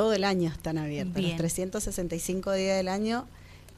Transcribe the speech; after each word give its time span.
todo 0.00 0.14
el 0.14 0.24
año 0.24 0.48
están 0.48 0.78
abiertas. 0.78 1.22
Los 1.22 1.36
365 1.36 2.54
días 2.54 2.78
del 2.78 2.88
año 2.88 3.26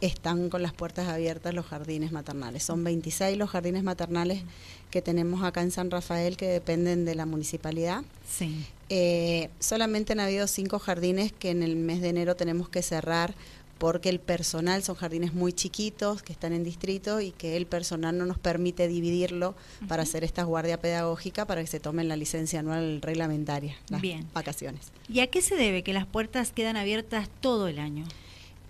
están 0.01 0.51
con 0.51 0.63
las 0.63 0.73
puertas 0.73 1.09
abiertas 1.09 1.53
los 1.53 1.67
jardines 1.67 2.13
maternales. 2.13 2.63
Son 2.63 2.85
26 2.85 3.37
los 3.37 3.51
jardines 3.51 3.83
maternales 3.83 4.45
que 4.93 5.03
tenemos 5.03 5.43
acá 5.43 5.63
en 5.63 5.73
San 5.73 5.91
Rafael 5.91 6.37
que 6.37 6.47
dependen 6.47 7.05
de 7.05 7.17
la 7.17 7.27
municipalidad. 7.27 8.05
Sí. 8.31 8.65
Eh, 8.89 9.51
solamente 9.59 10.13
han 10.13 10.21
habido 10.21 10.47
cinco 10.47 10.79
jardines 10.79 11.33
que 11.33 11.51
en 11.51 11.65
el 11.65 11.75
mes 11.75 12.01
de 12.01 12.11
enero 12.11 12.37
tenemos 12.37 12.69
que 12.69 12.83
cerrar 12.83 13.35
porque 13.83 14.11
el 14.11 14.21
personal 14.21 14.85
son 14.85 14.95
jardines 14.95 15.35
muy 15.35 15.53
chiquitos 15.53 16.23
que 16.23 16.33
están 16.33 16.53
en 16.53 16.63
distrito 16.63 17.21
y 17.21 17.33
que 17.33 17.57
el 17.57 17.67
personal 17.67 18.17
no 18.17 18.27
nos 18.27 18.39
permite 18.39 18.87
dividirlo 18.87 19.57
para 19.89 20.05
hacer 20.05 20.23
esta 20.23 20.45
guardia 20.45 20.81
pedagógica 20.81 21.49
para 21.49 21.63
que 21.63 21.67
se 21.67 21.81
tomen 21.81 22.07
la 22.07 22.15
licencia 22.15 22.61
anual 22.61 23.03
reglamentaria, 23.03 23.75
las 23.89 24.01
Bien. 24.01 24.29
vacaciones. 24.33 24.93
¿Y 25.09 25.19
a 25.19 25.27
qué 25.27 25.43
se 25.43 25.57
debe 25.57 25.83
que 25.83 25.93
las 25.93 26.07
puertas 26.07 26.53
quedan 26.53 26.77
abiertas 26.77 27.29
todo 27.41 27.67
el 27.67 27.81
año? 27.81 28.05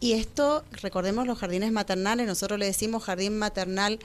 Y 0.00 0.12
esto, 0.14 0.64
recordemos 0.80 1.27
los 1.27 1.36
jardines 1.36 1.72
maternales, 1.72 2.27
nosotros 2.27 2.58
le 2.58 2.64
decimos 2.64 3.05
jardín 3.05 3.36
maternal 3.36 3.98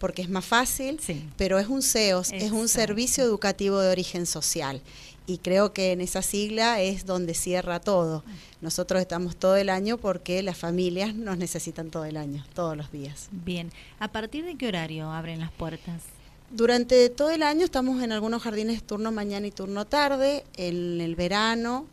porque 0.00 0.22
es 0.22 0.28
más 0.28 0.44
fácil, 0.44 0.98
Sí. 1.00 1.24
pero 1.36 1.60
es 1.60 1.68
un 1.68 1.82
CEOS, 1.82 2.32
es 2.32 2.50
un 2.50 2.66
servicio 2.68 3.22
educativo 3.22 3.78
de 3.78 3.92
origen 3.92 4.26
social. 4.26 4.80
Y 5.26 5.38
creo 5.38 5.72
que 5.72 5.92
en 5.92 6.00
esa 6.00 6.22
sigla 6.22 6.80
es 6.80 7.06
donde 7.06 7.34
cierra 7.34 7.78
todo. 7.78 8.24
Nosotros 8.62 9.00
estamos 9.00 9.36
todo 9.36 9.54
el 9.56 9.68
año 9.68 9.96
porque 9.98 10.42
las 10.42 10.56
familias 10.56 11.14
nos 11.14 11.38
necesitan 11.38 11.90
todo 11.90 12.04
el 12.04 12.16
año, 12.16 12.44
todos 12.54 12.76
los 12.76 12.90
días. 12.90 13.28
Bien. 13.30 13.70
¿A 14.00 14.08
partir 14.08 14.44
de 14.44 14.56
qué 14.56 14.66
horario 14.66 15.08
abren 15.12 15.38
las 15.38 15.52
puertas? 15.52 16.02
Durante 16.50 17.10
todo 17.10 17.30
el 17.30 17.44
año 17.44 17.64
estamos 17.64 18.02
en 18.02 18.10
algunos 18.10 18.42
jardines 18.42 18.82
turno 18.82 19.12
mañana 19.12 19.46
y 19.46 19.52
turno 19.52 19.84
tarde, 19.86 20.44
en 20.56 21.00
el 21.00 21.14
verano 21.14 21.86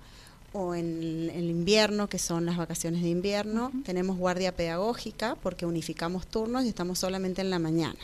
o 0.53 0.73
en 0.75 1.29
el 1.33 1.49
invierno, 1.49 2.07
que 2.07 2.17
son 2.19 2.45
las 2.45 2.57
vacaciones 2.57 3.01
de 3.03 3.09
invierno. 3.09 3.71
Tenemos 3.85 4.17
guardia 4.17 4.55
pedagógica 4.55 5.35
porque 5.43 5.65
unificamos 5.65 6.25
turnos 6.27 6.65
y 6.65 6.69
estamos 6.69 6.99
solamente 6.99 7.41
en 7.41 7.49
la 7.49 7.59
mañana. 7.59 7.99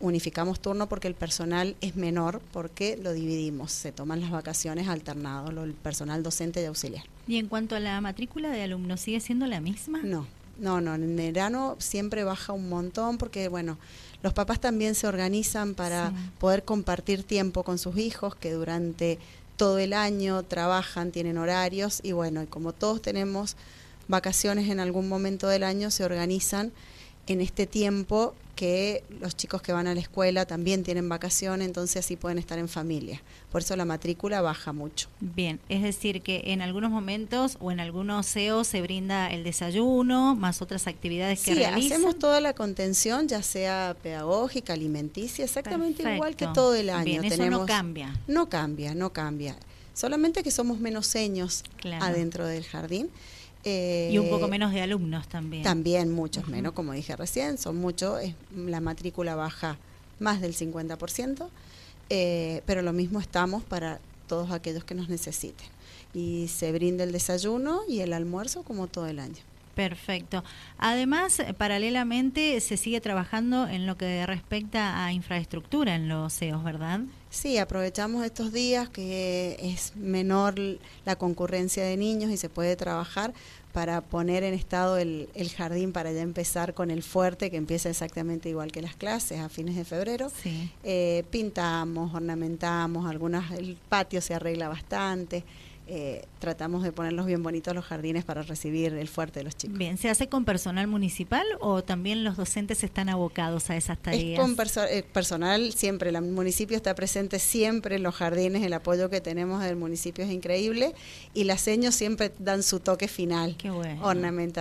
Unificamos 0.00 0.58
turno 0.60 0.88
porque 0.88 1.06
el 1.06 1.14
personal 1.14 1.76
es 1.80 1.94
menor, 1.94 2.40
porque 2.52 2.98
lo 3.00 3.12
dividimos, 3.12 3.70
se 3.70 3.92
toman 3.92 4.20
las 4.20 4.32
vacaciones 4.32 4.88
alternados, 4.88 5.54
lo- 5.54 5.62
el 5.62 5.74
personal 5.74 6.24
docente 6.24 6.60
y 6.60 6.64
auxiliar. 6.64 7.04
Y 7.28 7.36
en 7.36 7.46
cuanto 7.46 7.76
a 7.76 7.80
la 7.80 8.00
matrícula 8.00 8.50
de 8.50 8.62
alumnos, 8.62 9.00
¿sigue 9.00 9.20
siendo 9.20 9.46
la 9.46 9.60
misma? 9.60 10.00
No, 10.02 10.26
no, 10.58 10.80
no. 10.80 10.96
En 10.96 11.14
verano 11.14 11.76
siempre 11.78 12.24
baja 12.24 12.52
un 12.52 12.68
montón 12.68 13.16
porque, 13.16 13.46
bueno, 13.46 13.78
los 14.24 14.32
papás 14.32 14.60
también 14.60 14.96
se 14.96 15.06
organizan 15.06 15.74
para 15.74 16.10
Sí. 16.10 16.14
poder 16.38 16.64
compartir 16.64 17.22
tiempo 17.22 17.62
con 17.62 17.78
sus 17.78 17.96
hijos 17.96 18.34
que 18.34 18.50
durante 18.52 19.20
todo 19.62 19.78
el 19.78 19.92
año 19.92 20.42
trabajan, 20.42 21.12
tienen 21.12 21.38
horarios 21.38 22.00
y, 22.02 22.10
bueno, 22.10 22.42
y 22.42 22.46
como 22.46 22.72
todos 22.72 23.00
tenemos 23.00 23.54
vacaciones 24.08 24.68
en 24.68 24.80
algún 24.80 25.08
momento 25.08 25.46
del 25.46 25.62
año, 25.62 25.92
se 25.92 26.04
organizan 26.04 26.72
en 27.28 27.40
este 27.40 27.68
tiempo 27.68 28.34
que 28.54 29.02
los 29.20 29.34
chicos 29.36 29.62
que 29.62 29.72
van 29.72 29.86
a 29.86 29.94
la 29.94 30.00
escuela 30.00 30.44
también 30.46 30.82
tienen 30.84 31.08
vacaciones, 31.08 31.66
entonces 31.66 32.04
así 32.04 32.16
pueden 32.16 32.38
estar 32.38 32.58
en 32.58 32.68
familia. 32.68 33.22
Por 33.50 33.62
eso 33.62 33.74
la 33.76 33.84
matrícula 33.84 34.40
baja 34.40 34.72
mucho. 34.72 35.08
Bien, 35.20 35.58
es 35.68 35.82
decir 35.82 36.22
que 36.22 36.42
en 36.46 36.60
algunos 36.62 36.90
momentos 36.90 37.56
o 37.60 37.70
en 37.70 37.80
algunos 37.80 38.26
CEOs 38.26 38.66
se 38.66 38.82
brinda 38.82 39.30
el 39.30 39.42
desayuno, 39.44 40.34
más 40.36 40.60
otras 40.62 40.86
actividades 40.86 41.40
que 41.42 41.52
Sí, 41.52 41.58
realizan. 41.58 41.92
hacemos 41.92 42.18
toda 42.18 42.40
la 42.40 42.52
contención, 42.52 43.26
ya 43.26 43.42
sea 43.42 43.96
pedagógica, 44.02 44.74
alimenticia, 44.74 45.44
exactamente 45.44 46.02
igual 46.14 46.36
que 46.36 46.46
todo 46.48 46.74
el 46.74 46.90
año. 46.90 47.04
Bien, 47.04 47.24
eso 47.24 47.36
Tenemos, 47.36 47.60
no 47.60 47.66
cambia. 47.66 48.20
No 48.28 48.48
cambia, 48.48 48.94
no 48.94 49.12
cambia. 49.12 49.56
Solamente 49.94 50.42
que 50.42 50.50
somos 50.50 50.78
menos 50.78 51.06
seños 51.06 51.64
Claro. 51.76 52.04
adentro 52.04 52.46
del 52.46 52.64
jardín. 52.64 53.10
Eh, 53.64 54.10
Y 54.12 54.18
un 54.18 54.28
poco 54.28 54.48
menos 54.48 54.72
de 54.72 54.80
alumnos 54.82 55.28
también. 55.28 55.62
También 55.62 56.12
muchos 56.12 56.48
menos, 56.48 56.72
como 56.72 56.92
dije 56.92 57.14
recién, 57.16 57.58
son 57.58 57.76
muchos, 57.76 58.20
la 58.56 58.80
matrícula 58.80 59.34
baja 59.34 59.78
más 60.18 60.40
del 60.40 60.54
50%, 60.54 61.48
eh, 62.10 62.62
pero 62.66 62.82
lo 62.82 62.92
mismo 62.92 63.20
estamos 63.20 63.62
para 63.62 64.00
todos 64.26 64.50
aquellos 64.50 64.84
que 64.84 64.94
nos 64.94 65.08
necesiten. 65.08 65.66
Y 66.14 66.48
se 66.48 66.72
brinda 66.72 67.04
el 67.04 67.12
desayuno 67.12 67.82
y 67.88 68.00
el 68.00 68.12
almuerzo 68.12 68.62
como 68.62 68.86
todo 68.86 69.06
el 69.06 69.18
año. 69.18 69.42
Perfecto. 69.74 70.44
Además, 70.78 71.38
eh, 71.40 71.54
paralelamente 71.54 72.60
se 72.60 72.76
sigue 72.76 73.00
trabajando 73.00 73.66
en 73.66 73.86
lo 73.86 73.96
que 73.96 74.26
respecta 74.26 75.04
a 75.04 75.12
infraestructura 75.12 75.94
en 75.94 76.08
los 76.08 76.34
CEOs, 76.34 76.62
¿verdad? 76.62 77.00
Sí, 77.30 77.56
aprovechamos 77.56 78.24
estos 78.24 78.52
días 78.52 78.90
que 78.90 79.56
es 79.60 79.96
menor 79.96 80.56
la 81.06 81.16
concurrencia 81.16 81.82
de 81.84 81.96
niños 81.96 82.30
y 82.30 82.36
se 82.36 82.50
puede 82.50 82.76
trabajar 82.76 83.32
para 83.72 84.02
poner 84.02 84.44
en 84.44 84.52
estado 84.52 84.98
el, 84.98 85.30
el 85.34 85.48
jardín 85.50 85.92
para 85.92 86.12
ya 86.12 86.20
empezar 86.20 86.74
con 86.74 86.90
el 86.90 87.02
fuerte 87.02 87.50
que 87.50 87.56
empieza 87.56 87.88
exactamente 87.88 88.50
igual 88.50 88.70
que 88.70 88.82
las 88.82 88.94
clases 88.94 89.40
a 89.40 89.48
fines 89.48 89.76
de 89.76 89.86
febrero. 89.86 90.30
Sí. 90.42 90.70
Eh, 90.84 91.24
pintamos, 91.30 92.14
ornamentamos, 92.14 93.08
algunas, 93.08 93.50
el 93.52 93.78
patio 93.88 94.20
se 94.20 94.34
arregla 94.34 94.68
bastante. 94.68 95.42
Eh, 95.88 96.24
tratamos 96.38 96.82
de 96.84 96.92
ponerlos 96.92 97.26
bien 97.26 97.42
bonitos 97.42 97.74
los 97.74 97.84
jardines 97.84 98.24
para 98.24 98.42
recibir 98.42 98.92
el 98.94 99.08
fuerte 99.08 99.40
de 99.40 99.44
los 99.44 99.56
chicos. 99.56 99.76
Bien, 99.76 99.98
¿se 99.98 100.08
hace 100.08 100.28
con 100.28 100.44
personal 100.44 100.86
municipal 100.86 101.44
o 101.60 101.82
también 101.82 102.22
los 102.24 102.36
docentes 102.36 102.84
están 102.84 103.08
abocados 103.08 103.68
a 103.70 103.76
esas 103.76 103.98
tareas? 103.98 104.38
Es 104.38 104.38
con 104.38 104.56
perso- 104.56 104.86
eh, 104.88 105.02
personal 105.02 105.72
siempre, 105.72 106.10
el 106.10 106.22
municipio 106.22 106.76
está 106.76 106.94
presente 106.94 107.38
siempre 107.38 107.96
en 107.96 108.02
los 108.04 108.14
jardines, 108.14 108.62
el 108.62 108.72
apoyo 108.72 109.10
que 109.10 109.20
tenemos 109.20 109.62
del 109.62 109.76
municipio 109.76 110.24
es 110.24 110.30
increíble 110.30 110.94
y 111.34 111.44
las 111.44 111.60
seños 111.60 111.94
siempre 111.94 112.32
dan 112.38 112.62
su 112.62 112.78
toque 112.80 113.08
final. 113.08 113.56
Qué 113.56 113.70
bueno. 113.70 114.00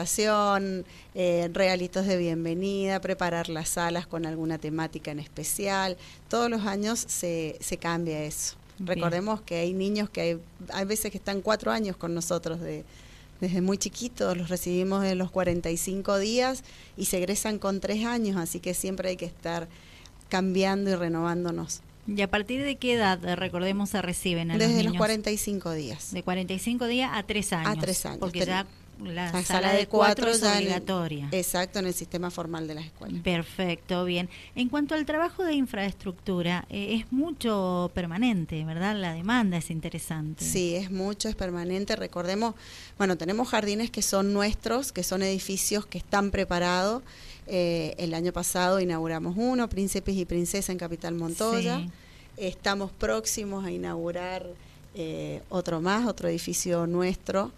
Ornamentación, 0.02 0.86
eh, 1.16 1.50
regalitos 1.54 2.06
de 2.06 2.18
bienvenida, 2.18 3.00
preparar 3.02 3.50
las 3.50 3.70
salas 3.70 4.08
con 4.08 4.26
alguna 4.26 4.58
temática 4.58 5.12
en 5.12 5.20
especial. 5.20 5.98
Todos 6.30 6.50
los 6.50 6.66
años 6.66 7.00
se, 7.08 7.58
se 7.60 7.78
cambia 7.78 8.24
eso. 8.24 8.56
Bien. 8.84 8.96
Recordemos 8.98 9.42
que 9.42 9.56
hay 9.60 9.74
niños 9.74 10.10
que 10.10 10.22
hay, 10.22 10.40
hay 10.74 10.86
veces 10.86 11.12
que 11.12 11.18
están 11.18 11.42
cuatro 11.42 11.72
años 11.72 11.98
con 11.98 12.14
nosotros 12.14 12.60
de, 12.60 12.84
desde 13.40 13.62
muy 13.62 13.78
chiquitos, 13.78 14.36
los 14.38 14.50
recibimos 14.50 15.04
en 15.06 15.18
los 15.18 15.32
45 15.32 16.18
días 16.20 16.64
y 16.98 17.06
se 17.06 17.18
egresan 17.18 17.60
con 17.60 17.80
tres 17.80 18.06
años, 18.06 18.38
así 18.38 18.60
que 18.60 18.74
siempre 18.74 19.10
hay 19.10 19.18
que 19.18 19.26
estar 19.26 19.68
cambiando 20.30 20.90
y 20.92 20.96
renovándonos. 20.96 21.82
¿Y 22.08 22.20
a 22.22 22.30
partir 22.30 22.64
de 22.64 22.78
qué 22.78 22.94
edad, 22.94 23.24
eh, 23.24 23.36
recordemos, 23.36 23.92
se 23.92 24.02
reciben 24.02 24.50
a 24.52 24.58
Desde 24.58 24.68
los 24.68 24.76
los 24.76 24.86
niños? 24.94 24.98
45 24.98 25.72
días. 25.74 26.12
De 26.14 26.24
45 26.24 26.88
días 26.88 27.12
a 27.14 27.24
3 27.24 27.54
años. 27.54 27.78
tres 27.80 28.06
años. 28.06 28.20
Porque 28.20 28.40
Ten- 28.40 28.48
ya 28.50 28.66
la, 29.04 29.32
La 29.32 29.44
sala, 29.44 29.74
de 29.74 29.88
4 29.88 30.30
es 30.30 30.42
ya 30.42 30.52
en 30.54 30.58
el- 30.58 30.64
obligatoria. 30.64 31.30
exacto, 31.32 31.80
en 31.80 31.88
el 31.88 31.94
sistema 31.94 32.30
formal 32.32 32.68
de 32.68 32.76
las 32.76 32.86
escuelas. 32.86 33.22
Perfecto, 33.22 34.06
bien. 34.06 34.30
En 34.56 34.70
cuanto 34.70 34.96
al 34.96 35.06
trabajo 35.06 35.44
de 35.44 35.54
infraestructura, 35.54 36.66
eh, 36.70 36.96
es 37.00 37.12
mucho 37.12 37.92
permanente, 37.94 38.64
¿verdad? 38.66 38.96
La 38.96 39.14
demanda 39.14 39.58
es 39.58 39.70
interesante. 39.72 40.44
Sí, 40.46 40.76
es 40.76 40.92
mucho, 40.92 41.30
es 41.30 41.36
permanente. 41.36 41.96
Recordemos, 41.96 42.56
bueno, 42.98 43.18
tenemos 43.18 43.50
jardines 43.50 43.90
que 43.92 44.02
son 44.02 44.34
nuestros, 44.34 44.92
que 44.92 45.04
son 45.04 45.22
edificios 45.24 45.86
que 45.86 45.98
están 45.98 46.32
preparados. 46.32 47.04
Eh, 47.48 47.96
el 47.98 48.14
año 48.14 48.32
pasado 48.32 48.80
inauguramos 48.80 49.36
uno, 49.38 49.68
Príncipes 49.68 50.16
y 50.16 50.26
Princesa 50.26 50.72
en 50.72 50.78
Capital 50.78 51.16
Montoya. 51.16 51.80
Sí. 51.80 51.90
Estamos 52.38 52.92
próximos 52.92 53.66
a 53.66 53.72
inaugurar 53.72 54.46
eh, 54.96 55.42
otro 55.50 55.80
más, 55.82 56.08
otro 56.08 56.28
edificio 56.30 56.88
nuestro, 56.88 57.52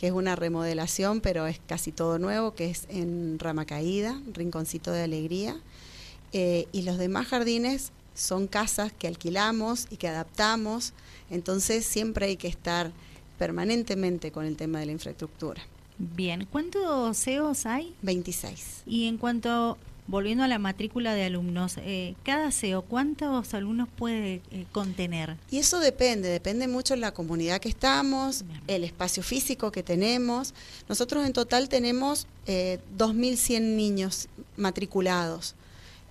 que 0.00 0.06
es 0.06 0.14
una 0.14 0.34
remodelación, 0.34 1.20
pero 1.20 1.46
es 1.46 1.60
casi 1.66 1.92
todo 1.92 2.18
nuevo, 2.18 2.54
que 2.54 2.70
es 2.70 2.86
en 2.88 3.38
Rama 3.38 3.66
Caída, 3.66 4.18
Rinconcito 4.32 4.92
de 4.92 5.02
Alegría. 5.02 5.60
Eh, 6.32 6.68
y 6.72 6.82
los 6.82 6.96
demás 6.96 7.26
jardines 7.26 7.92
son 8.14 8.46
casas 8.46 8.94
que 8.94 9.08
alquilamos 9.08 9.88
y 9.90 9.98
que 9.98 10.08
adaptamos, 10.08 10.94
entonces 11.28 11.84
siempre 11.84 12.24
hay 12.24 12.38
que 12.38 12.48
estar 12.48 12.92
permanentemente 13.38 14.32
con 14.32 14.46
el 14.46 14.56
tema 14.56 14.80
de 14.80 14.86
la 14.86 14.92
infraestructura. 14.92 15.60
Bien, 15.98 16.48
¿cuántos 16.50 17.18
CEOs 17.18 17.66
hay? 17.66 17.94
26. 18.00 18.84
Y 18.86 19.06
en 19.06 19.18
cuanto, 19.18 19.76
volviendo 20.10 20.42
a 20.42 20.48
la 20.48 20.58
matrícula 20.58 21.14
de 21.14 21.24
alumnos, 21.24 21.76
eh, 21.78 22.14
cada 22.24 22.50
CEO, 22.50 22.82
¿cuántos 22.82 23.54
alumnos 23.54 23.88
puede 23.96 24.42
eh, 24.50 24.66
contener? 24.72 25.36
Y 25.50 25.58
eso 25.58 25.78
depende, 25.78 26.28
depende 26.28 26.66
mucho 26.66 26.94
de 26.94 27.00
la 27.00 27.12
comunidad 27.14 27.60
que 27.60 27.68
estamos, 27.68 28.44
Bien. 28.44 28.60
el 28.66 28.84
espacio 28.84 29.22
físico 29.22 29.70
que 29.70 29.82
tenemos. 29.84 30.52
Nosotros 30.88 31.24
en 31.24 31.32
total 31.32 31.68
tenemos 31.68 32.26
eh, 32.46 32.80
2.100 32.98 33.76
niños 33.76 34.28
matriculados 34.56 35.54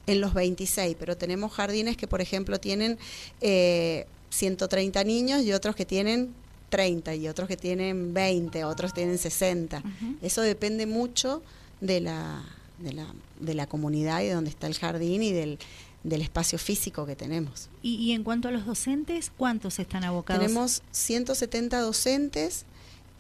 en 0.08 0.22
los 0.22 0.34
26, 0.34 0.96
pero 0.98 1.18
tenemos 1.18 1.52
jardines 1.52 1.98
que, 1.98 2.08
por 2.08 2.22
ejemplo, 2.22 2.58
tienen 2.60 2.98
eh, 3.42 4.08
130 4.30 5.04
niños 5.04 5.44
y 5.44 5.52
otros 5.52 5.76
que 5.76 5.86
tienen 5.86 6.34
30 6.70 7.16
y 7.16 7.28
otros 7.28 7.48
que 7.50 7.58
tienen 7.58 8.14
20, 8.14 8.64
otros 8.64 8.94
tienen 8.94 9.18
60. 9.18 9.80
Ujú. 9.80 10.16
Eso 10.22 10.42
depende 10.42 10.86
mucho 10.86 11.44
de 11.82 12.00
la, 12.00 12.44
de 12.82 12.94
la, 12.94 13.08
de 13.40 13.54
la 13.54 13.68
comunidad 13.68 14.22
y 14.22 14.26
de 14.26 14.34
donde 14.34 14.50
está 14.50 14.68
el 14.68 14.76
jardín 14.76 15.24
y 15.24 15.32
del, 15.32 15.60
del 16.04 16.22
espacio 16.22 16.58
físico 16.58 17.06
que 17.06 17.16
tenemos. 17.16 17.70
Y, 17.82 17.96
y 17.96 18.12
en 18.14 18.24
cuanto 18.24 18.48
a 18.48 18.52
los 18.52 18.66
docentes, 18.66 19.32
¿cuántos 19.36 19.80
están 19.80 20.04
abocados? 20.04 20.42
Tenemos 20.42 20.84
170 20.92 21.80
docentes 21.80 22.66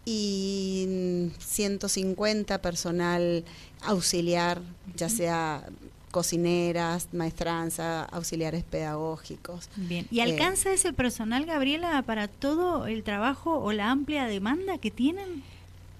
y 0.05 1.29
150 1.39 2.61
personal 2.61 3.43
auxiliar, 3.81 4.61
ya 4.95 5.09
sea 5.09 5.67
cocineras, 6.11 7.09
maestranza, 7.13 8.03
auxiliares 8.05 8.63
pedagógicos. 8.63 9.69
Bien. 9.75 10.07
¿Y 10.09 10.21
alcanza 10.21 10.73
ese 10.73 10.93
personal, 10.93 11.45
Gabriela, 11.45 12.01
para 12.01 12.27
todo 12.27 12.87
el 12.87 13.03
trabajo 13.03 13.59
o 13.59 13.71
la 13.71 13.91
amplia 13.91 14.25
demanda 14.25 14.77
que 14.79 14.91
tienen? 14.91 15.43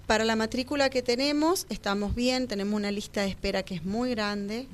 Para 0.10 0.26
la 0.26 0.36
matrícula 0.36 0.90
que 0.90 1.04
tenemos, 1.04 1.68
estamos 1.70 2.16
bien, 2.16 2.48
tenemos 2.48 2.74
una 2.74 2.90
lista 2.90 3.22
de 3.22 3.28
espera 3.28 3.62
que 3.62 3.76
es 3.76 3.86
muy 3.86 4.10
grande, 4.10 4.66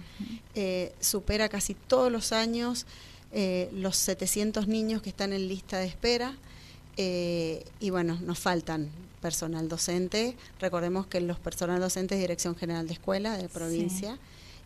eh, 0.53 0.93
supera 1.01 1.49
casi 1.49 1.73
todos 1.73 2.09
los 2.09 2.31
años 2.31 2.85
eh, 3.33 3.69
los 3.73 3.97
700 3.97 4.69
niños 4.69 5.01
que 5.01 5.09
están 5.09 5.33
en 5.33 5.49
lista 5.49 5.77
de 5.77 5.87
espera. 5.87 6.37
Eh, 6.95 7.65
y 7.81 7.89
bueno, 7.89 8.17
nos 8.21 8.39
faltan 8.39 8.89
personal 9.21 9.67
docente. 9.67 10.37
Recordemos 10.61 11.05
que 11.05 11.19
los 11.19 11.37
personal 11.37 11.81
docentes 11.81 12.15
es 12.15 12.21
Dirección 12.21 12.55
General 12.55 12.87
de 12.87 12.93
Escuela 12.93 13.37
de 13.37 13.49
provincia. 13.49 14.17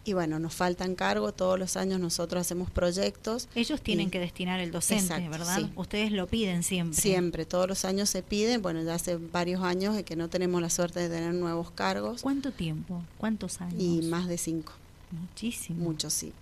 Y 0.09 0.13
bueno, 0.13 0.39
nos 0.39 0.55
faltan 0.55 0.95
cargo, 0.95 1.33
todos 1.33 1.59
los 1.59 1.77
años 1.77 1.99
nosotros 1.99 2.41
hacemos 2.41 2.71
proyectos. 2.71 3.47
Ellos 3.53 3.79
tienen 3.79 4.09
que 4.09 4.19
destinar 4.19 4.59
el 4.59 4.71
docente, 4.71 5.29
¿verdad? 5.29 5.69
Ustedes 5.75 6.11
lo 6.11 6.25
piden 6.25 6.63
siempre. 6.63 6.99
Siempre, 6.99 7.45
todos 7.45 7.67
los 7.67 7.85
años 7.85 8.09
se 8.09 8.23
piden, 8.23 8.63
bueno, 8.63 8.81
ya 8.81 8.95
hace 8.95 9.17
varios 9.17 9.61
años 9.61 9.95
de 9.95 10.03
que 10.03 10.15
no 10.15 10.27
tenemos 10.27 10.63
la 10.63 10.71
suerte 10.71 10.99
de 10.99 11.09
tener 11.09 11.35
nuevos 11.35 11.69
cargos. 11.69 12.23
¿Cuánto 12.23 12.51
tiempo? 12.51 13.03
¿Cuántos 13.19 13.61
años? 13.61 13.75
Y 13.77 14.01
más 14.01 14.27
de 14.27 14.39
cinco. 14.39 14.73
Muchísimo. 15.11 15.83
Mucho, 15.83 16.09
sí. 16.09 16.33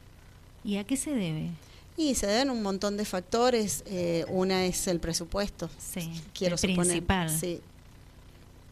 ¿Y 0.63 0.77
a 0.77 0.85
qué 0.85 0.95
se 0.95 1.11
debe? 1.11 1.49
Y 1.97 2.15
se 2.15 2.25
deben 2.25 2.49
un 2.49 2.63
montón 2.63 2.95
de 2.95 3.03
factores. 3.03 3.83
Eh, 3.87 4.23
una 4.29 4.63
es 4.63 4.87
el 4.87 5.01
presupuesto. 5.01 5.69
Sí, 5.77 6.09
quiero 6.33 6.55
el 6.55 6.73
principal. 6.73 7.29
Sí, 7.29 7.59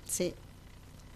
sí. 0.07 0.33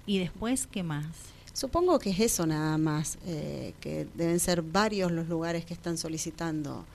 ¿Y 0.06 0.20
después 0.20 0.68
qué 0.68 0.84
más? 0.84 1.06
Supongo 1.54 2.00
que 2.00 2.12
es 2.12 2.20
eso 2.20 2.46
nada 2.46 2.78
más, 2.78 3.18
eh, 3.26 3.74
que 3.82 4.08
deben 4.16 4.40
ser 4.40 4.62
varios 4.62 5.12
los 5.12 5.28
lugares 5.28 5.66
que 5.66 5.74
están 5.74 5.98
solicitando 5.98 6.86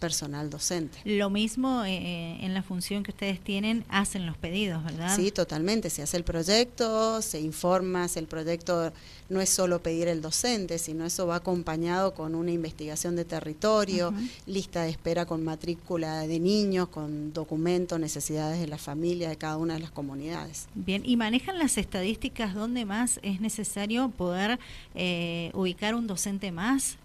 personal 0.00 0.50
docente. 0.50 0.98
Lo 1.04 1.30
mismo 1.30 1.84
eh, 1.84 1.96
eh, 1.96 2.38
en 2.40 2.54
la 2.54 2.62
función 2.62 3.04
que 3.04 3.12
ustedes 3.12 3.38
tienen, 3.38 3.84
hacen 3.88 4.26
los 4.26 4.36
pedidos, 4.36 4.82
¿verdad? 4.82 5.14
Sí, 5.14 5.30
totalmente. 5.30 5.90
Se 5.90 6.02
hace 6.02 6.16
el 6.16 6.24
proyecto, 6.24 7.22
se 7.22 7.40
informa, 7.40 8.08
el 8.16 8.26
proyecto 8.26 8.92
no 9.28 9.40
es 9.40 9.50
solo 9.50 9.82
pedir 9.82 10.08
el 10.08 10.20
docente, 10.20 10.78
sino 10.78 11.04
eso 11.04 11.26
va 11.26 11.36
acompañado 11.36 12.14
con 12.14 12.34
una 12.34 12.50
investigación 12.50 13.14
de 13.14 13.24
territorio, 13.24 14.12
lista 14.46 14.82
de 14.82 14.90
espera 14.90 15.26
con 15.26 15.44
matrícula 15.44 16.26
de 16.26 16.40
niños, 16.40 16.88
con 16.88 17.32
documentos, 17.32 18.00
necesidades 18.00 18.58
de 18.58 18.66
la 18.66 18.78
familia 18.78 19.28
de 19.28 19.36
cada 19.36 19.56
una 19.58 19.74
de 19.74 19.80
las 19.80 19.90
comunidades. 19.90 20.66
Bien, 20.74 21.02
¿y 21.04 21.16
manejan 21.16 21.58
las 21.58 21.78
estadísticas 21.78 22.54
donde 22.54 22.84
más 22.84 23.20
es 23.22 23.40
necesario 23.40 24.10
poder 24.10 24.58
eh, 24.94 25.50
ubicar 25.54 25.94
un 25.94 26.06
docente 26.06 26.50
más? 26.50 26.96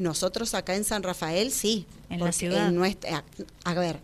Nosotros 0.00 0.54
acá 0.54 0.74
en 0.74 0.84
San 0.84 1.02
Rafael 1.02 1.52
sí. 1.52 1.86
En 2.08 2.20
la 2.20 2.32
ciudad. 2.32 2.70
nuestra, 2.70 3.22
a, 3.64 3.74
ver, 3.74 4.00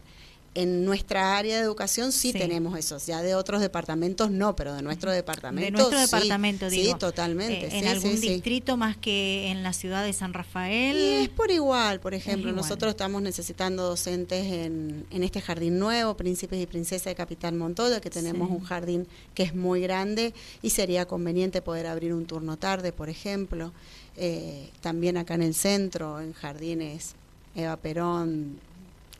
en 0.56 0.86
nuestra 0.86 1.36
área 1.36 1.58
de 1.58 1.62
educación 1.62 2.12
sí, 2.12 2.32
tenemos 2.32 2.78
esos, 2.78 3.04
ya 3.04 3.20
de 3.20 3.34
otros 3.34 3.60
departamentos 3.60 4.30
no, 4.30 4.56
pero 4.56 4.74
de 4.74 4.80
nuestro 4.80 5.12
departamento. 5.12 5.66
De 5.66 5.70
nuestro 5.70 5.98
departamento, 5.98 6.70
digo. 6.70 6.94
Sí, 6.94 6.98
totalmente. 6.98 7.66
Eh, 7.66 7.78
¿En 7.78 7.88
algún 7.88 8.18
distrito 8.18 8.78
más 8.78 8.96
que 8.96 9.48
en 9.50 9.62
la 9.62 9.74
ciudad 9.74 10.02
de 10.02 10.14
San 10.14 10.32
Rafael? 10.32 10.96
Y 10.96 11.24
es 11.24 11.28
por 11.28 11.50
igual, 11.50 12.00
por 12.00 12.14
ejemplo, 12.14 12.52
nosotros 12.52 12.90
estamos 12.90 13.20
necesitando 13.20 13.82
docentes 13.82 14.46
en, 14.46 15.04
en, 15.10 15.22
este 15.22 15.42
jardín 15.42 15.78
nuevo, 15.78 16.16
Príncipes 16.16 16.58
y 16.58 16.66
Princesas 16.66 17.04
de 17.04 17.14
Capitán 17.14 17.58
Montoya, 17.58 18.00
que 18.00 18.08
tenemos 18.08 18.50
un 18.50 18.60
jardín 18.60 19.06
que 19.34 19.42
es 19.42 19.54
muy 19.54 19.82
grande 19.82 20.32
y 20.62 20.70
sería 20.70 21.04
conveniente 21.04 21.60
poder 21.60 21.86
abrir 21.86 22.14
un 22.14 22.24
turno 22.24 22.56
tarde, 22.56 22.92
por 22.92 23.10
ejemplo. 23.10 23.72
Eh, 24.16 24.70
también 24.80 25.18
acá 25.18 25.34
en 25.34 25.42
el 25.42 25.54
centro, 25.54 26.18
en 26.18 26.32
jardines 26.32 27.14
Eva 27.54 27.76
Perón, 27.76 28.58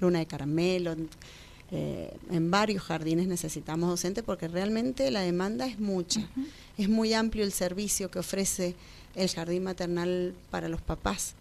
Luna 0.00 0.18
de 0.18 0.26
Caramelo, 0.26 0.96
eh, 1.72 2.16
en 2.30 2.50
varios 2.50 2.84
jardines 2.84 3.26
necesitamos 3.26 3.88
docentes 3.88 4.22
porque 4.22 4.46
realmente 4.46 5.10
la 5.10 5.20
demanda 5.20 5.66
es 5.66 5.78
mucha. 5.78 6.20
Es 6.78 6.88
muy 6.88 7.14
amplio 7.14 7.44
el 7.44 7.52
servicio 7.52 8.10
que 8.10 8.18
ofrece 8.18 8.74
el 9.14 9.28
jardín 9.30 9.64
maternal 9.64 10.34
para 10.50 10.68
los 10.68 10.80
papás 10.80 11.34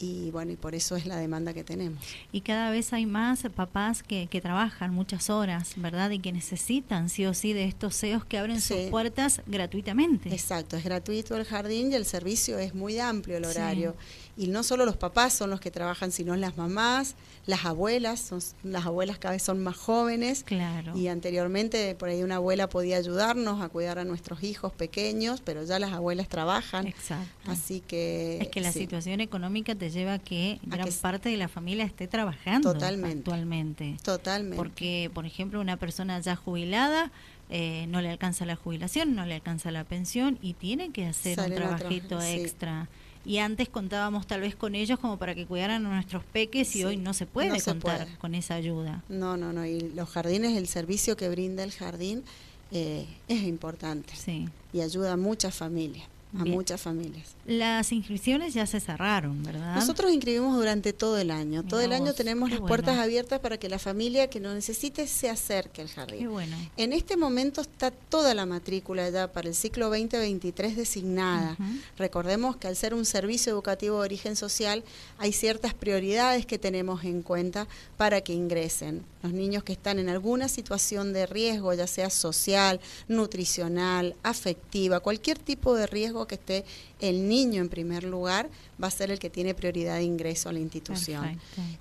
y 0.00 0.30
bueno, 0.30 0.52
y 0.52 0.56
por 0.56 0.74
eso 0.74 0.96
es 0.96 1.06
la 1.06 1.16
demanda 1.16 1.52
que 1.52 1.64
tenemos. 1.64 1.98
Y 2.30 2.42
cada 2.42 2.70
vez 2.70 2.92
hay 2.92 3.06
más 3.06 3.42
papás 3.54 4.02
que, 4.02 4.28
que 4.28 4.40
trabajan 4.40 4.94
muchas 4.94 5.28
horas, 5.28 5.72
¿verdad? 5.76 6.10
Y 6.10 6.20
que 6.20 6.32
necesitan 6.32 7.08
sí 7.08 7.26
o 7.26 7.34
sí 7.34 7.52
de 7.52 7.64
estos 7.64 7.96
CEOs 7.98 8.24
que 8.24 8.38
abren 8.38 8.60
sus 8.60 8.78
puertas 8.90 9.42
gratuitamente. 9.46 10.32
Exacto, 10.32 10.76
es 10.76 10.84
gratuito 10.84 11.36
el 11.36 11.44
jardín 11.44 11.90
y 11.90 11.96
el 11.96 12.04
servicio 12.04 12.58
es 12.58 12.74
muy 12.74 13.00
amplio 13.00 13.36
el 13.36 13.44
horario. 13.44 13.96
Y 14.38 14.46
no 14.46 14.62
solo 14.62 14.86
los 14.86 14.96
papás 14.96 15.32
son 15.32 15.50
los 15.50 15.60
que 15.60 15.72
trabajan, 15.72 16.12
sino 16.12 16.36
las 16.36 16.56
mamás, 16.56 17.16
las 17.44 17.64
abuelas, 17.64 18.20
son, 18.20 18.40
las 18.62 18.86
abuelas 18.86 19.18
cada 19.18 19.32
vez 19.32 19.42
son 19.42 19.62
más 19.62 19.76
jóvenes. 19.76 20.44
Claro. 20.44 20.96
Y 20.96 21.08
anteriormente 21.08 21.96
por 21.96 22.08
ahí 22.08 22.22
una 22.22 22.36
abuela 22.36 22.68
podía 22.68 22.98
ayudarnos 22.98 23.60
a 23.60 23.68
cuidar 23.68 23.98
a 23.98 24.04
nuestros 24.04 24.44
hijos 24.44 24.72
pequeños, 24.72 25.40
pero 25.44 25.64
ya 25.64 25.80
las 25.80 25.92
abuelas 25.92 26.28
trabajan. 26.28 26.86
Exacto. 26.86 27.50
Así 27.50 27.80
que... 27.80 28.38
Es 28.40 28.48
que 28.48 28.60
la 28.60 28.70
situación 28.70 29.20
económica 29.20 29.74
te 29.74 29.90
lleva 29.90 30.14
a 30.14 30.18
que 30.20 30.60
gran 30.62 30.88
parte 31.02 31.30
de 31.30 31.36
la 31.36 31.48
familia 31.48 31.84
esté 31.84 32.06
trabajando 32.06 32.70
actualmente. 32.70 33.96
Totalmente. 34.04 34.56
Porque, 34.56 35.10
por 35.12 35.26
ejemplo, 35.26 35.60
una 35.60 35.76
persona 35.76 36.20
ya 36.20 36.36
jubilada 36.36 37.10
eh, 37.50 37.86
no 37.88 38.02
le 38.02 38.10
alcanza 38.10 38.44
la 38.44 38.56
jubilación, 38.56 39.14
no 39.14 39.24
le 39.24 39.34
alcanza 39.34 39.70
la 39.70 39.84
pensión 39.84 40.38
y 40.42 40.52
tiene 40.52 40.90
que 40.90 41.06
hacer 41.06 41.40
un 41.40 41.54
trabajito 41.54 42.20
extra. 42.20 42.88
Y 43.28 43.38
antes 43.38 43.68
contábamos 43.68 44.26
tal 44.26 44.40
vez 44.40 44.56
con 44.56 44.74
ellos 44.74 44.98
como 44.98 45.18
para 45.18 45.34
que 45.34 45.44
cuidaran 45.44 45.84
a 45.84 45.94
nuestros 45.94 46.24
peques 46.24 46.74
y 46.74 46.84
hoy 46.84 46.96
no 46.96 47.12
se 47.12 47.26
puede 47.26 47.60
contar 47.60 48.08
con 48.16 48.34
esa 48.34 48.54
ayuda. 48.54 49.04
No, 49.10 49.36
no, 49.36 49.52
no. 49.52 49.66
Y 49.66 49.90
los 49.94 50.08
jardines, 50.08 50.56
el 50.56 50.66
servicio 50.66 51.14
que 51.14 51.28
brinda 51.28 51.62
el 51.62 51.72
jardín 51.72 52.24
eh, 52.72 53.06
es 53.28 53.42
importante. 53.42 54.16
Sí. 54.16 54.48
Y 54.72 54.80
ayuda 54.80 55.12
a 55.12 55.16
muchas 55.18 55.54
familias 55.54 56.08
a 56.36 56.44
muchas 56.44 56.80
familias. 56.80 57.34
Las 57.46 57.92
inscripciones 57.92 58.52
ya 58.54 58.66
se 58.66 58.80
cerraron, 58.80 59.42
¿verdad? 59.42 59.76
Nosotros 59.76 60.12
inscribimos 60.12 60.56
durante 60.56 60.92
todo 60.92 61.18
el 61.18 61.30
año. 61.30 61.62
todo 61.62 61.80
el 61.80 61.92
año 61.92 62.12
tenemos 62.12 62.50
las 62.50 62.60
puertas 62.60 62.98
abiertas 62.98 63.40
para 63.40 63.58
que 63.58 63.68
la 63.68 63.78
familia 63.78 64.28
que 64.28 64.40
lo 64.40 64.52
necesite 64.52 65.06
se 65.06 65.30
acerque 65.30 65.82
al 65.82 65.88
jardín. 65.88 66.20
Qué 66.20 66.28
bueno. 66.28 66.56
En 66.76 66.92
este 66.92 67.16
momento 67.16 67.60
está 67.60 67.90
toda 67.90 68.34
la 68.34 68.46
matrícula 68.46 69.08
ya 69.10 69.32
para 69.32 69.48
el 69.48 69.54
ciclo 69.54 69.86
2023 69.86 70.76
designada. 70.76 71.56
Recordemos 71.96 72.56
que 72.56 72.68
al 72.68 72.76
ser 72.76 72.94
un 72.94 73.04
servicio 73.04 73.52
educativo 73.52 73.96
de 73.96 74.02
origen 74.02 74.36
social 74.36 74.84
hay 75.18 75.32
ciertas 75.32 75.74
prioridades 75.74 76.46
que 76.46 76.58
tenemos 76.58 77.04
en 77.04 77.22
cuenta 77.22 77.66
para 77.96 78.20
que 78.20 78.32
ingresen. 78.32 79.04
Los 79.22 79.32
niños 79.32 79.64
que 79.64 79.72
están 79.72 79.98
en 79.98 80.08
alguna 80.08 80.48
situación 80.48 81.12
de 81.12 81.26
riesgo, 81.26 81.74
ya 81.74 81.86
sea 81.86 82.08
social, 82.10 82.80
nutricional, 83.08 84.14
afectiva, 84.22 85.00
cualquier 85.00 85.38
tipo 85.38 85.74
de 85.74 85.86
riesgo 85.86 86.17
que 86.26 86.34
esté 86.36 86.64
el 87.00 87.28
niño 87.28 87.62
en 87.62 87.68
primer 87.68 88.04
lugar, 88.04 88.48
va 88.82 88.88
a 88.88 88.90
ser 88.90 89.10
el 89.10 89.18
que 89.18 89.30
tiene 89.30 89.54
prioridad 89.54 89.96
de 89.96 90.04
ingreso 90.04 90.48
a 90.48 90.52
la 90.52 90.58
institución. 90.58 91.40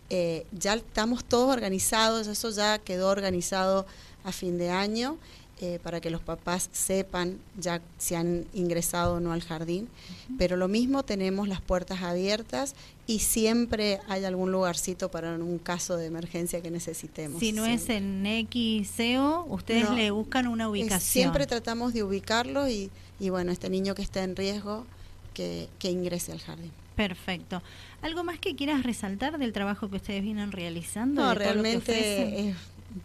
Eh, 0.10 0.46
ya 0.52 0.76
estamos 0.76 1.24
todos 1.24 1.52
organizados, 1.52 2.28
eso 2.28 2.50
ya 2.52 2.78
quedó 2.80 3.10
organizado 3.10 3.86
a 4.24 4.32
fin 4.32 4.58
de 4.58 4.70
año. 4.70 5.18
Eh, 5.60 5.80
para 5.82 6.00
que 6.00 6.12
los 6.12 6.22
papás 6.22 6.70
sepan 6.72 7.40
ya 7.60 7.82
si 7.98 8.14
han 8.14 8.46
ingresado 8.54 9.16
o 9.16 9.20
no 9.20 9.32
al 9.32 9.42
jardín. 9.42 9.88
Pero 10.38 10.56
lo 10.56 10.68
mismo 10.68 11.02
tenemos 11.02 11.48
las 11.48 11.62
puertas 11.62 12.04
abiertas 12.04 12.76
y 13.08 13.20
siempre 13.20 14.00
hay 14.08 14.24
algún 14.26 14.52
lugarcito 14.52 15.10
para 15.10 15.34
un 15.34 15.58
caso 15.58 15.98
de 15.98 16.06
emergencia 16.06 16.62
que 16.62 16.70
necesitemos. 16.70 17.40
Si 17.40 17.54
no 17.54 17.66
es 17.66 17.90
en 17.90 18.24
XCO, 18.48 19.48
ustedes 19.50 19.90
le 19.90 20.12
buscan 20.12 20.46
una 20.46 20.70
ubicación. 20.70 21.02
siempre 21.02 21.48
tratamos 21.48 21.92
de 21.92 22.04
ubicarlo 22.04 22.70
y, 22.70 22.92
y 23.20 23.30
bueno, 23.32 23.52
este 23.52 23.72
niño 23.72 23.96
que 23.96 24.04
está 24.04 24.24
en 24.24 24.36
riesgo, 24.36 24.86
que, 25.34 25.70
que 25.80 25.90
ingrese 25.90 26.34
al 26.34 26.40
jardín. 26.40 26.72
Perfecto. 26.96 27.64
¿Algo 28.04 28.24
más 28.24 28.38
que 28.38 28.56
quieras 28.56 28.84
resaltar 28.84 29.40
del 29.40 29.54
trabajo 29.54 29.90
que 29.90 29.96
ustedes 29.96 30.22
vienen 30.22 30.52
realizando? 30.52 31.24
No, 31.24 31.34
realmente 31.34 32.54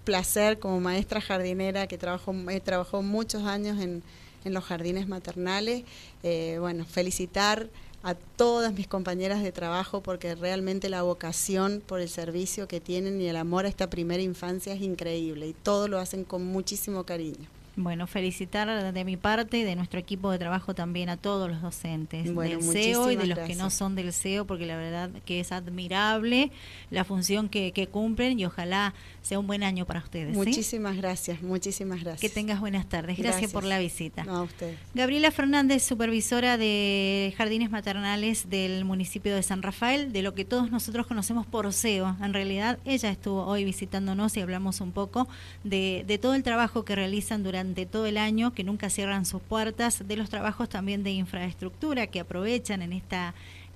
placer 0.05 0.59
como 0.59 0.81
maestra 0.81 1.21
jardinera 1.21 1.87
que 1.87 1.99
trabajo, 1.99 2.35
he 2.49 2.61
trabajado 2.61 3.03
muchos 3.03 3.45
años 3.45 3.81
en, 3.81 4.03
en 4.45 4.55
los 4.55 4.65
jardines 4.65 5.09
maternales. 5.09 5.85
Eh, 6.23 6.57
bueno, 6.61 6.85
felicitar 6.85 7.69
a 8.03 8.15
todas 8.15 8.73
mis 8.73 8.89
compañeras 8.89 9.43
de 9.43 9.53
trabajo 9.53 10.01
porque 10.03 10.35
realmente 10.35 10.89
la 10.89 11.03
vocación 11.03 11.83
por 11.87 12.01
el 12.01 12.09
servicio 12.09 12.67
que 12.67 12.81
tienen 12.81 13.21
y 13.21 13.29
el 13.29 13.37
amor 13.37 13.65
a 13.65 13.69
esta 13.69 13.89
primera 13.89 14.23
infancia 14.23 14.75
es 14.75 14.83
increíble 14.83 15.47
y 15.49 15.53
todo 15.53 15.87
lo 15.89 15.99
hacen 15.99 16.25
con 16.25 16.45
muchísimo 16.45 17.05
cariño. 17.05 17.49
Bueno, 17.75 18.07
felicitar 18.07 18.93
de 18.93 19.05
mi 19.05 19.17
parte 19.17 19.59
y 19.59 19.63
de 19.63 19.77
nuestro 19.77 19.99
equipo 19.99 20.31
de 20.31 20.39
trabajo 20.39 20.75
también 20.75 21.09
a 21.09 21.17
todos 21.17 21.51
los 21.51 21.63
docentes 21.63 22.35
del 22.35 22.63
CEO 22.63 23.11
y 23.11 23.17
de 23.17 23.27
los 23.27 23.39
que 23.39 23.55
no 23.55 23.71
son 23.71 23.95
del 23.95 24.13
CEO, 24.13 24.47
porque 24.47 24.67
la 24.67 24.77
verdad 24.77 25.11
que 25.25 25.41
es 25.41 25.53
admirable 25.53 26.51
la 26.91 27.05
función 27.05 27.49
que, 27.49 27.73
cumplen 27.91 28.39
y 28.39 28.45
ojalá 28.45 28.95
sea 29.23 29.39
un 29.39 29.47
buen 29.47 29.63
año 29.63 29.87
para 29.87 30.01
ustedes. 30.01 30.35
Muchísimas 30.35 30.97
gracias, 30.97 31.43
muchísimas 31.43 32.01
gracias. 32.03 32.21
Que 32.21 32.29
tengas 32.29 32.61
buenas 32.61 32.89
tardes. 32.89 33.19
Gracias, 33.19 33.51
por 33.51 33.65
la 33.65 33.79
visita. 33.79 34.23
a 34.23 34.43
usted. 34.43 34.77
Gabriela 34.95 35.31
Fernández, 35.31 35.83
supervisora 35.83 36.57
de 36.57 37.35
jardines 37.37 37.71
maternales 37.71 38.51
del 38.51 38.85
municipio 38.85 39.35
de 39.35 39.43
San 39.43 39.63
Rafael, 39.63 40.13
de 40.13 40.23
lo 40.23 40.35
que 40.35 40.45
todos 40.45 40.71
nosotros 40.71 41.07
conocemos 41.07 41.47
por 41.47 41.73
CEO. 41.73 42.17
En 42.23 42.35
realidad, 42.35 42.79
ella 42.85 43.11
estuvo 43.11 43.45
hoy 43.47 43.65
visitándonos 43.65 44.37
y 44.37 44.41
hablamos 44.41 44.81
un 44.81 44.93
poco 44.93 45.29
de, 45.65 46.05
de 46.07 46.19
todo 46.19 46.35
el 46.35 46.43
trabajo 46.43 46.85
que 46.85 46.95
realizan 46.95 47.43
durante 47.43 47.62
durante 47.63 47.87
todo 47.87 48.07
el 48.07 48.17
año, 48.17 48.53
que 48.53 48.65
nunca 48.65 48.91
cierran 48.91 49.25
sus 49.25 49.41
puertas, 49.41 50.03
de 50.07 50.17
los 50.17 50.29
trabajos 50.29 50.69
también 50.69 51.05
de 51.05 51.13
infraestructura 51.13 52.09
que 52.09 52.19
aprovechan 52.19 52.83
en 52.83 52.93
esta 52.93 53.35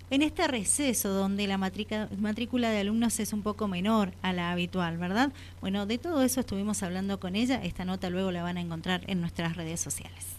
en 0.09 0.23
este 0.23 0.47
receso 0.47 1.09
donde 1.09 1.49
la 1.49 1.59
matrícula 1.59 2.71
de 2.71 2.79
alumnos 2.79 3.19
es 3.19 3.33
un 3.33 3.43
poco 3.43 3.67
menor 3.67 4.13
a 4.23 4.33
la 4.33 4.53
habitual, 4.53 4.99
¿verdad? 4.99 5.33
Bueno, 5.61 5.85
de 5.85 5.99
todo 5.99 6.23
eso 6.23 6.41
estuvimos 6.41 6.85
hablando 6.85 7.19
con 7.19 7.35
ella. 7.35 7.61
Esta 7.65 7.85
nota 7.85 8.09
luego 8.09 8.31
la 8.31 8.45
van 8.45 8.57
a 8.57 8.61
encontrar 8.61 9.03
en 9.09 9.21
nuestras 9.21 9.57
redes 9.57 9.81
sociales. 9.81 10.37